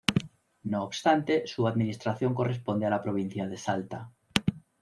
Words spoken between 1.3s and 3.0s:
su administración corresponde a